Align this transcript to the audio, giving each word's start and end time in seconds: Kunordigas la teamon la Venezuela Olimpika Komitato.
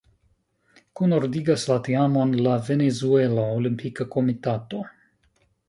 Kunordigas 0.99 1.65
la 1.73 1.77
teamon 1.89 2.33
la 2.47 2.57
Venezuela 2.71 3.47
Olimpika 3.61 4.11
Komitato. 4.19 4.85